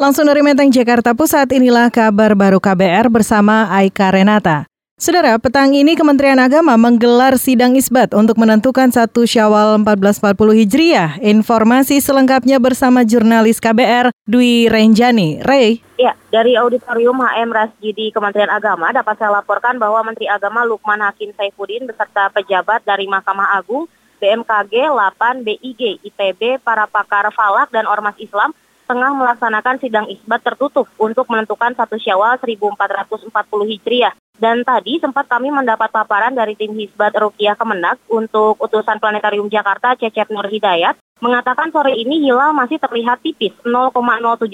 [0.00, 4.64] Langsung dari Menteng, Jakarta Pusat, inilah kabar baru KBR bersama Aika Renata.
[4.96, 10.32] Saudara, petang ini Kementerian Agama menggelar sidang isbat untuk menentukan satu Syawal 1440
[10.64, 11.20] Hijriah.
[11.20, 15.44] Informasi selengkapnya bersama jurnalis KBR Dwi Renjani.
[15.44, 15.84] Ray.
[16.00, 21.36] Ya, dari Auditorium HM Rasjidi Kementerian Agama dapat saya laporkan bahwa Menteri Agama Lukman Hakim
[21.36, 23.84] Saifuddin beserta pejabat dari Mahkamah Agung,
[24.24, 28.56] BMKG, LAPAN, BIG, ITB, para pakar falak dan ormas Islam
[28.92, 33.32] tengah melaksanakan sidang isbat tertutup untuk menentukan satu Syawal 1440
[33.72, 34.12] Hijriah.
[34.36, 39.96] Dan tadi sempat kami mendapat paparan dari tim Hisbat Rukiah Kemenak untuk utusan Planetarium Jakarta
[39.96, 43.96] Cecep Nur Hidayat mengatakan sore ini hilal masih terlihat tipis 0,07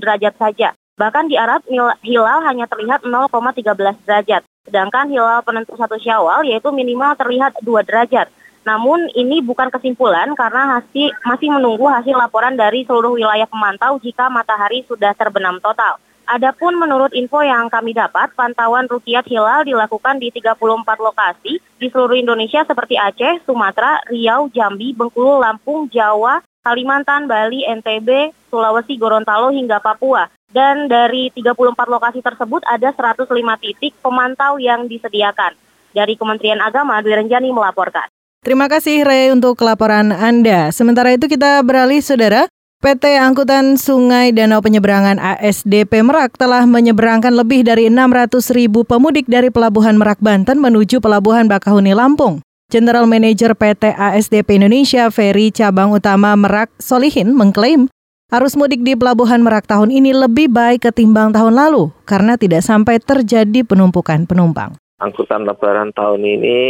[0.00, 0.72] derajat saja.
[0.96, 1.66] Bahkan di Arab
[2.00, 4.42] hilal hanya terlihat 0,13 derajat.
[4.64, 8.32] Sedangkan hilal penentu satu Syawal yaitu minimal terlihat 2 derajat.
[8.62, 14.30] Namun ini bukan kesimpulan karena hasil, masih menunggu hasil laporan dari seluruh wilayah pemantau jika
[14.30, 15.98] matahari sudah terbenam total.
[16.22, 22.14] Adapun menurut info yang kami dapat, pantauan rukiat hilal dilakukan di 34 lokasi di seluruh
[22.14, 29.82] Indonesia seperti Aceh, Sumatera, Riau, Jambi, Bengkulu, Lampung, Jawa, Kalimantan, Bali, NTB, Sulawesi, Gorontalo hingga
[29.82, 30.30] Papua.
[30.46, 33.26] Dan dari 34 lokasi tersebut ada 105
[33.58, 35.58] titik pemantau yang disediakan.
[35.90, 38.06] Dari Kementerian Agama, Dwi Renjani melaporkan.
[38.42, 40.74] Terima kasih Ray untuk laporan Anda.
[40.74, 42.50] Sementara itu kita beralih saudara.
[42.82, 49.54] PT Angkutan Sungai Danau Penyeberangan ASDP Merak telah menyeberangkan lebih dari 600 ribu pemudik dari
[49.54, 52.42] Pelabuhan Merak Banten menuju Pelabuhan Bakahuni Lampung.
[52.66, 57.86] General Manager PT ASDP Indonesia Ferry Cabang Utama Merak Solihin mengklaim
[58.34, 62.98] arus mudik di Pelabuhan Merak tahun ini lebih baik ketimbang tahun lalu karena tidak sampai
[62.98, 66.60] terjadi penumpukan penumpang angkutan lebaran tahun ini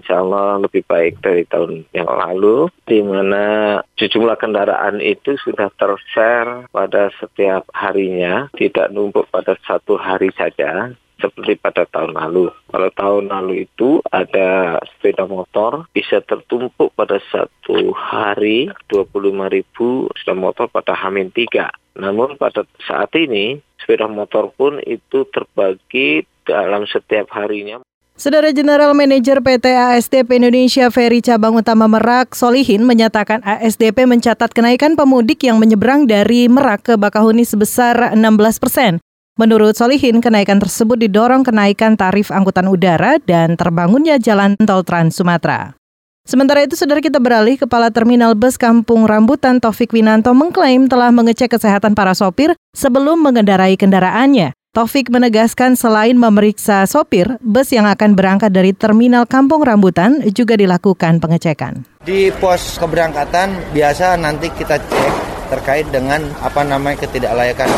[0.00, 6.64] insya Allah lebih baik dari tahun yang lalu di mana sejumlah kendaraan itu sudah tershare
[6.72, 12.50] pada setiap harinya tidak numpuk pada satu hari saja seperti pada tahun lalu.
[12.68, 20.34] Kalau tahun lalu itu ada sepeda motor bisa tertumpuk pada satu hari 25 ribu sepeda
[20.34, 22.02] motor pada Hamin 3.
[22.02, 27.84] Namun pada saat ini sepeda motor pun itu terbagi dalam setiap harinya.
[28.16, 34.96] Saudara General Manager PT ASDP Indonesia Ferry Cabang Utama Merak Solihin menyatakan ASDP mencatat kenaikan
[34.96, 39.02] pemudik yang menyeberang dari Merak ke Bakahuni sebesar 16 persen.
[39.34, 45.74] Menurut Solihin, kenaikan tersebut didorong kenaikan tarif angkutan udara dan terbangunnya jalan tol Trans Sumatera.
[46.24, 51.52] Sementara itu, saudara kita beralih, Kepala Terminal Bus Kampung Rambutan Taufik Winanto mengklaim telah mengecek
[51.52, 54.56] kesehatan para sopir sebelum mengendarai kendaraannya.
[54.72, 61.20] Taufik menegaskan selain memeriksa sopir, bus yang akan berangkat dari Terminal Kampung Rambutan juga dilakukan
[61.20, 61.84] pengecekan.
[62.08, 65.12] Di pos keberangkatan biasa nanti kita cek
[65.52, 67.68] terkait dengan apa namanya ketidaklayakan.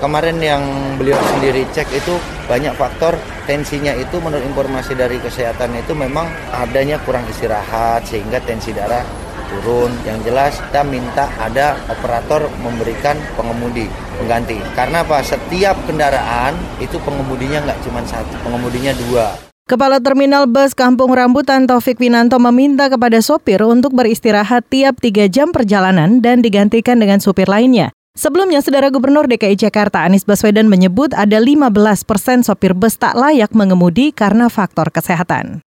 [0.00, 0.64] Kemarin yang
[0.96, 2.16] beliau sendiri cek itu
[2.48, 6.24] banyak faktor tensinya itu menurut informasi dari kesehatan itu memang
[6.56, 9.04] adanya kurang istirahat sehingga tensi darah
[9.52, 9.92] turun.
[10.08, 14.56] Yang jelas kita minta ada operator memberikan pengemudi pengganti.
[14.72, 15.20] Karena apa?
[15.20, 19.36] Setiap kendaraan itu pengemudinya nggak cuma satu, pengemudinya dua.
[19.68, 25.52] Kepala Terminal Bus Kampung Rambutan Taufik Winanto meminta kepada sopir untuk beristirahat tiap tiga jam
[25.52, 27.94] perjalanan dan digantikan dengan sopir lainnya.
[28.20, 31.72] Sebelumnya, Saudara Gubernur DKI Jakarta Anies Baswedan menyebut ada 15
[32.04, 35.64] persen sopir bus tak layak mengemudi karena faktor kesehatan.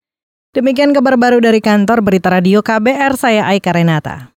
[0.54, 4.30] Demikian kabar baru dari kantor Berita Radio KBR, saya Aika Renata.